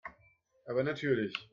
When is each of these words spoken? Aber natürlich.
Aber 0.65 0.83
natürlich. 0.83 1.35